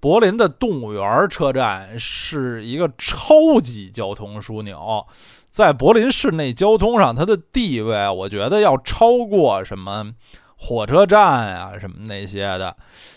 [0.00, 5.06] 柏林的动物园车站是一个超级交通枢纽，
[5.50, 10.12] 在柏林市内交通上，它的地位，我觉得要超过什么
[10.56, 12.76] 火车站啊，什么那些的。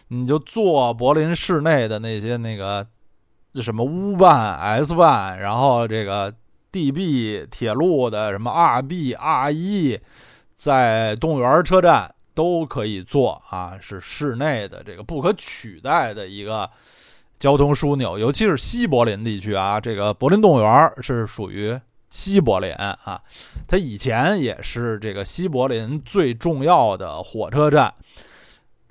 [0.10, 2.86] 你就坐柏林市内的那些那个
[3.56, 6.34] 什么 U 办、S 办，然后这个
[6.72, 10.00] DB 铁路的什么 RBRE，
[10.56, 12.14] 在动物园车站。
[12.36, 16.70] 都可以坐啊，是市内的这个不可取代的一个
[17.38, 19.78] 交通枢纽，尤其是西柏林地区啊。
[19.78, 21.78] 这个柏林动物园是属于
[22.10, 23.22] 西柏林啊，
[23.68, 27.94] 它以前也是这个西柏林最重要的火车站。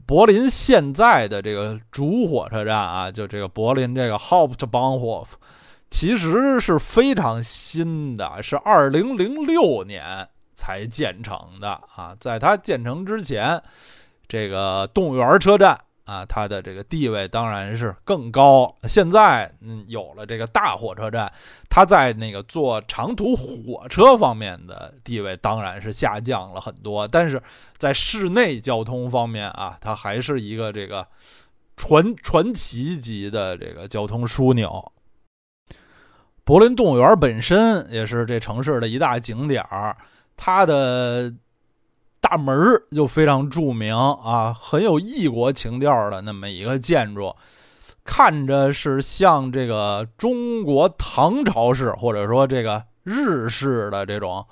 [0.06, 5.26] 柏林现在的这个主火车站啊，就这个柏林这个 Hauptbahnhof，
[5.90, 10.28] 其实是非常新的，是二零零六年。
[10.60, 13.62] 才建成的啊，在它建成之前，
[14.26, 15.78] 这个动物园车站
[16.08, 18.74] 啊，它的这个地位当然是更高。
[18.84, 21.30] 现在嗯，有了这个大火车站，
[21.68, 27.06] 它在那个坐长途火车方面的地位当然是下降了很多。
[27.06, 27.42] 但是
[27.76, 31.06] 在市内交通方面啊，它还是一个这个
[31.76, 34.92] 传传奇级的这个交通枢纽。
[36.42, 39.94] 柏林动物园本身也是这城市的一大景点儿。
[40.34, 41.30] 它的
[42.20, 42.56] 大门
[42.90, 47.34] 就非常著名啊，很有异国情调的那么一个建筑，
[48.04, 54.44] 看着是像这个中国唐朝式或者说这个日式的这种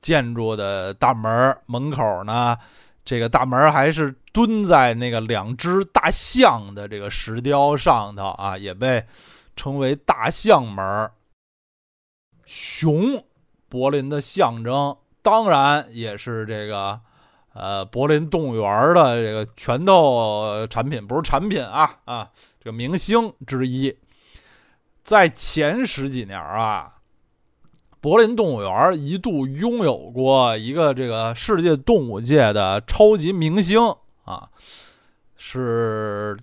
[0.00, 2.56] 建筑的大门门口呢，
[3.04, 9.04] 这个大门还是蹲在那个两只大象的这个石雕上头啊，也被
[9.54, 11.10] 称为大象门
[12.46, 13.22] 熊，
[13.68, 14.96] 柏林的象征。
[15.22, 16.98] 当然也是这个，
[17.52, 22.30] 呃，柏林动物园的这个拳头产品，不是产品啊啊，
[22.60, 23.96] 这个明星之一。
[25.02, 26.98] 在前十几年啊，
[28.00, 33.80] 柏林动物园一度拥有过一个这个世界动物界的超级明星
[34.24, 34.48] 啊，
[35.36, 36.38] 是，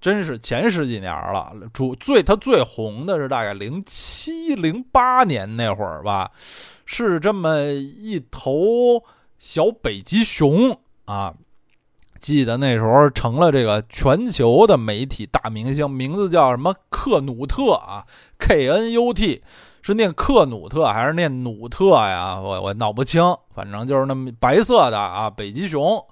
[0.00, 1.52] 真是前十几年了。
[1.74, 6.30] 主最他最红的是大概零七零八年那会儿吧。
[6.88, 9.02] 是这么一头
[9.38, 11.34] 小北极熊啊！
[12.18, 18.04] 记得那时候成了这个全球的媒体大明星，名字叫什么克努特啊
[18.38, 19.42] ？K N U T
[19.82, 22.40] 是念克努特还是念努特呀？
[22.40, 23.22] 我我闹不清，
[23.54, 26.04] 反正就是那么白色的啊，北极熊。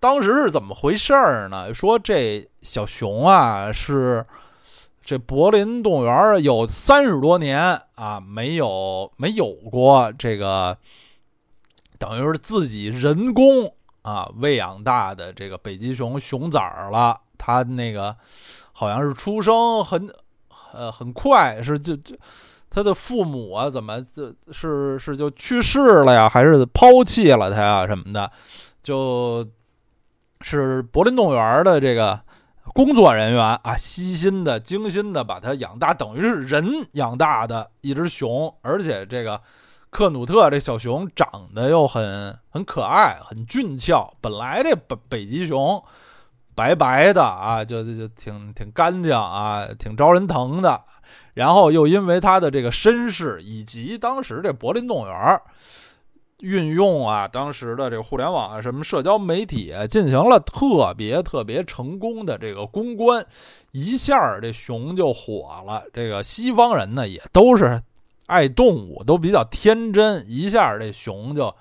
[0.00, 1.72] 当时是怎么回事儿呢？
[1.72, 4.26] 说这小熊啊是。
[5.04, 10.76] 这柏林动物园有三十多年啊，没有没有过这个，
[11.98, 13.72] 等于是自己人工
[14.02, 17.20] 啊喂养大的这个北极熊熊崽儿了。
[17.36, 18.16] 它那个
[18.72, 20.08] 好像是出生很
[20.72, 22.16] 呃很快，是就就
[22.70, 28.30] 他的父母啊怎么就是是就去世了呀，还是抛弃了他呀什么的？
[28.82, 29.46] 就
[30.40, 32.20] 是柏林动物园的这个。
[32.74, 38.54] 工作人员啊，悉心的、精心的把它养大，等于是人养大的一只熊。
[38.60, 39.40] 而且这个
[39.90, 44.12] 克努特这小熊长得又很很可爱、很俊俏。
[44.20, 45.82] 本来这北北极熊
[46.54, 50.84] 白白的啊，就就就挺挺干净啊，挺招人疼的。
[51.34, 55.40] 然后又因为它的这个身世，以及当时这柏林动物园
[56.40, 63.24] 运用啊当时的这个互联网啊什么社交媒体进行了特别特别成功的这个公关，
[63.72, 65.82] 一下这熊就火了。
[65.92, 67.82] 这个西方人呢也都是
[68.28, 71.52] 爱动物，都比较天真，一下这熊就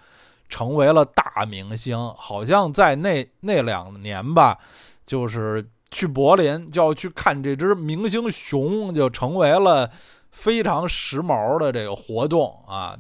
[0.49, 1.97] 成为了大明星。
[2.15, 4.57] 好像在那那两年吧，
[5.05, 9.89] 就是去柏林就要去看这只明星熊，就成为了
[10.31, 12.97] 非常时髦的这个活动啊。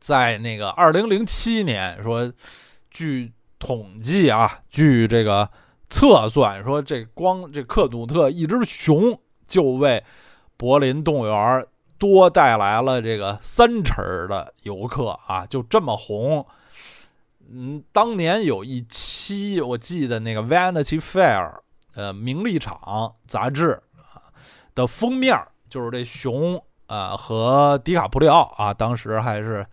[0.00, 2.30] 在那个二零零七年，说
[2.90, 5.48] 据统计啊，据这个
[5.88, 10.02] 测算，说这光这克努特一只熊就为
[10.56, 11.66] 柏林动物园
[11.98, 16.46] 多带来了这个三成的游客啊，就这么红。
[17.50, 21.50] 嗯，当年有一期我记得那个《Vanity Fair》
[21.94, 24.32] 呃名利场杂志啊
[24.74, 25.38] 的封面
[25.68, 29.66] 就是这熊啊和迪卡普里奥啊，当时还是。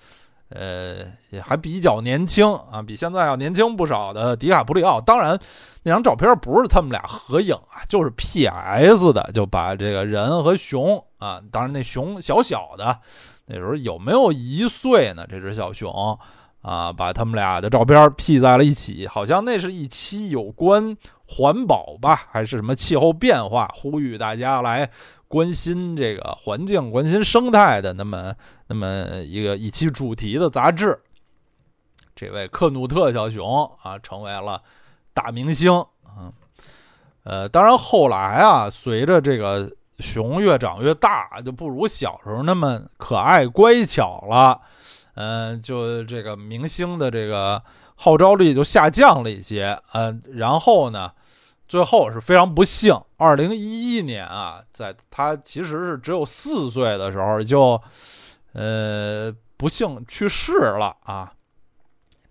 [0.52, 5.00] 呃，也还比较年轻啊，比现在要年轻不少的迪卡普里奥。
[5.00, 5.40] 当然，
[5.84, 9.14] 那张照片不是他们俩合影啊，就是 P.S.
[9.14, 13.00] 的，就把这个人和熊啊，当然那熊小小的，
[13.46, 15.26] 那时候有没有一岁呢？
[15.30, 16.18] 这只小熊
[16.62, 20.98] 啊，把他们俩的照片 P 在了一起，好像那是一期有关
[21.28, 24.90] 环保吧，还是什么气候变化，呼吁大家来。
[25.28, 28.34] 关心这个环境、关心生态的那么
[28.72, 30.98] 那么一个一期主题的杂志，
[32.16, 34.64] 这位克努特小熊啊，成为了
[35.14, 35.70] 大明星
[36.04, 36.32] 啊。
[37.26, 39.70] 呃，当然后来啊，随着这个
[40.00, 44.62] 熊越长越大，就不如小时候那么可爱乖巧了。
[45.16, 47.62] 嗯，就这个明星的这个
[47.96, 49.78] 号召力就下降了一些。
[49.92, 51.12] 嗯，然后呢？
[51.68, 57.82] 最后是非常不幸，二零一一年啊，在他其实是只有四岁的时候就，
[58.54, 61.32] 呃，不幸去世了啊。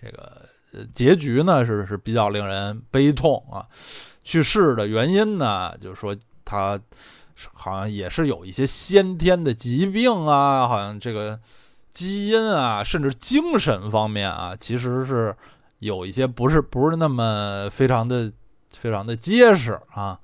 [0.00, 0.46] 这个
[0.94, 3.66] 结局呢是是比较令人悲痛啊。
[4.22, 6.80] 去世的原因呢，就是说他
[7.52, 11.38] 好像也是有一些先天的疾病啊，好像这个
[11.90, 15.36] 基因啊，甚至精神方面啊，其实是
[15.78, 18.32] 有一些不是不是那么非常的。
[18.78, 20.16] 非常的结实啊，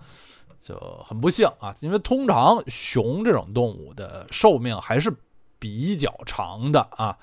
[0.62, 5.12] 就很不幸啊，因为通常熊这种动物的寿命还是
[5.58, 7.16] 比较长的啊，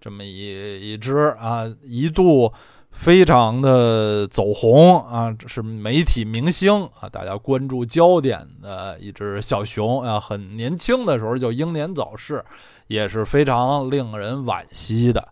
[0.00, 2.52] 这么一一只啊，一度
[2.90, 12.44] 非常的走红啊，是媒体明星啊，大家关注焦点的一只小熊啊，很年轻的时候就英年早逝，
[12.88, 15.28] 也是非常令人惋惜的。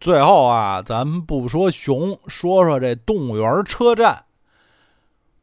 [0.00, 4.24] 最后啊，咱们不说熊，说说这动物园车站。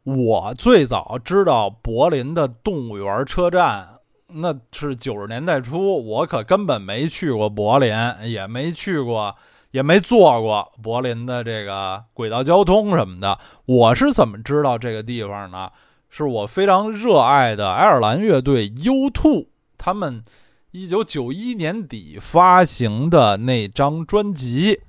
[0.04, 3.95] 我最早知道柏林的动物园车站，
[4.36, 7.90] 那是九十年代初，我可根本没去过柏林，
[8.24, 9.36] 也没去过，
[9.72, 13.40] 也没坐过柏林的这个轨道交通什么的。
[13.66, 15.72] 我是怎么知道这个地方呢？
[16.10, 20.24] 是我非常热爱的爱尔兰乐队 U2，他们。
[20.72, 24.82] 一九九一年底发行的那张专辑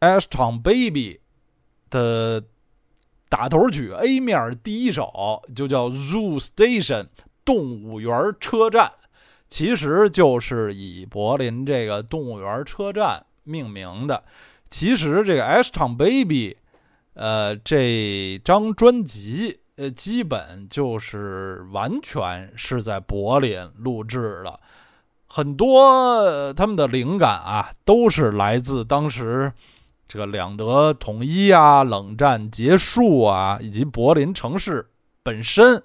[0.18, 1.20] 《Ashton Baby》
[1.90, 2.42] 的
[3.28, 7.04] 打头曲 A 面第一首就叫《Zoo Station》
[7.44, 8.90] 动物园车站，
[9.48, 14.22] 其实就是以柏林这个动物园车站命名的。
[14.70, 16.54] 其实这个《Ashton Baby》
[17.14, 24.58] 呃这张专辑呃基本就是完全是在柏林录制的。
[25.26, 29.52] 很多他们的灵感啊，都是来自当时
[30.08, 34.86] 这个两德统一啊、冷战结束啊，以及柏林城市
[35.22, 35.82] 本身。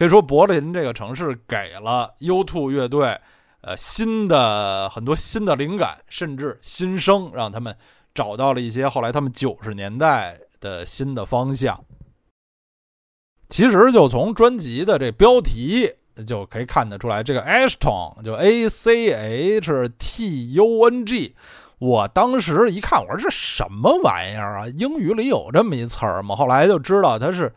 [0.00, 3.20] 可以说，柏林这个城市给了 U2 乐队
[3.60, 7.76] 呃新的很多新的灵感，甚至新生，让他们
[8.14, 11.84] 找到了一些后来他们九十年代的新的方向。
[13.50, 15.92] 其实，就从专辑的这标题。
[16.26, 21.34] 就可以看得出来，这个 Ashton 就 A C H T U N G，
[21.78, 24.68] 我当时一看，我说这什么玩意儿啊？
[24.68, 26.36] 英语里有这么一词儿吗？
[26.36, 27.54] 后来就知道它是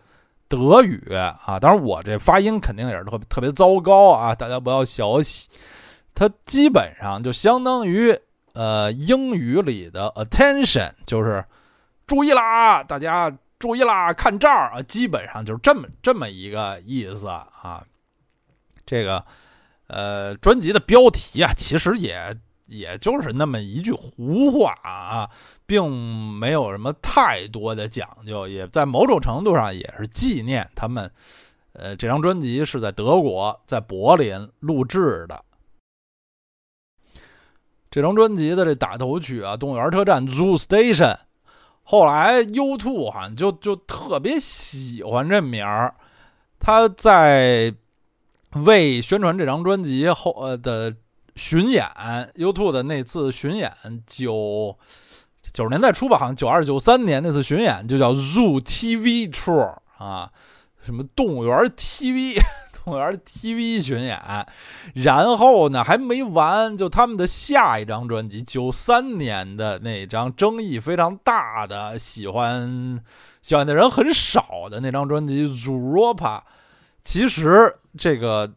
[0.55, 1.59] 德语啊。
[1.59, 5.49] 当然，我这发音肯定也是特别特别糟糕啊，大家不要小喜。
[6.15, 8.15] 它基本上就相当于
[8.53, 11.43] 呃英语里的 attention，就是
[12.05, 17.83] 注意啦，大家注意啦，看这儿啊，基本上就是这么这么一个意思啊。
[18.85, 19.25] 这个，
[19.87, 22.37] 呃，专辑的标题啊，其实也
[22.67, 25.29] 也就是那么一句胡话啊，
[25.65, 31.11] 并没有什么太多的讲究，也在某种程度上也是纪念他们。
[31.73, 35.43] 呃，这张专辑是在德国，在柏林录制的。
[37.89, 41.17] 这张专辑的这打头曲啊，《动物园车站》Zoo Station。
[41.83, 45.93] 后来 U2 好像就就特别喜欢这名儿，
[46.59, 47.73] 他在
[48.51, 50.95] 为宣传这张专辑后呃的
[51.35, 51.85] 巡演
[52.35, 53.71] ，U2 的那次巡演
[54.05, 54.77] 九
[55.51, 60.31] 九十年代初吧，好像九二九三年那次巡演就叫 Zoo TV Tour 啊，
[60.85, 62.39] 什么动物园 TV。
[62.83, 64.19] 动物园 TV 巡演，
[64.95, 73.01] 然后呢还没完，就他们的下一张专辑，九三年的那张争议非常大的、喜欢
[73.41, 76.15] 喜欢的人很少的那张专辑《Zuropa》，
[77.01, 78.51] 其实这个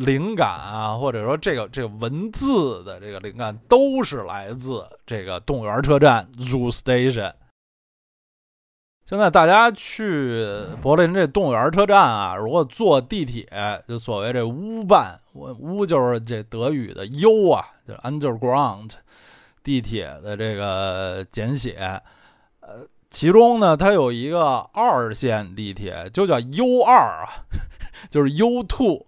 [0.00, 7.32] 灵感啊，或者说这个这个文字的这个灵感，都是来自这个动物园车站 Zoo Station。
[9.04, 10.46] 现在大家去
[10.80, 13.46] 柏林这动物园车站啊，如果坐地铁，
[13.86, 18.92] 就所谓这 U-Bahn，我 U 就是这德语的 U 啊，就是 Underground
[19.62, 22.00] 地铁的这个简写。
[22.60, 27.28] 呃，其中呢，它有一个二线地铁，就叫 U 二啊，
[28.10, 29.06] 就是 U Two。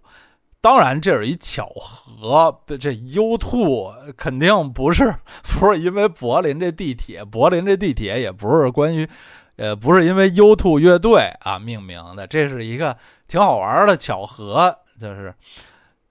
[0.63, 5.13] 当然，这是一巧合，这 U Two 肯定不是
[5.59, 9.05] 不是因为柏林这地铁，柏林这地铁也不是关于。
[9.57, 12.97] 呃，不是因为 U2 乐队啊命名的，这是一个
[13.27, 15.31] 挺好玩的巧合，就是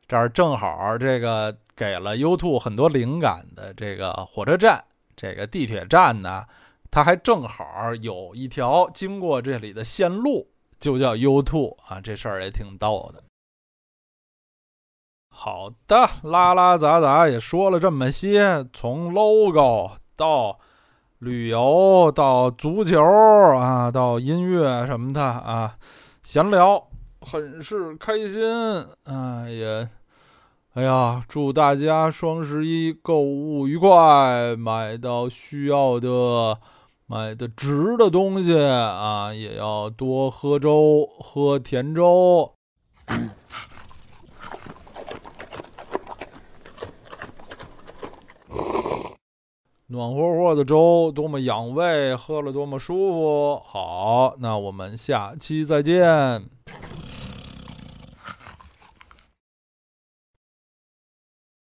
[0.07, 4.85] 这儿正好这个给了 U2 很多灵感的这个火车站，
[5.17, 6.45] 这个地铁站呢，
[6.89, 10.47] 它还正好有一条经过这里的线路，
[10.79, 13.25] 就叫 U2 啊，这事儿也挺逗的。
[15.35, 20.59] 好的，拉拉杂杂也说了这么些，从 logo 到。
[21.19, 25.77] 旅游到足球啊，到音乐什么的啊，
[26.25, 26.89] 闲聊
[27.21, 28.43] 很是开心
[29.05, 29.89] 啊，也，
[30.75, 36.59] 哎呀，祝大家双十一购物愉快，买到需要的、
[37.07, 42.53] 买的值的东西啊，也要多喝粥，喝甜粥。
[49.93, 53.63] 暖和和的粥，多么养胃，喝了多么舒服。
[53.63, 56.43] 好，那我们下期再见。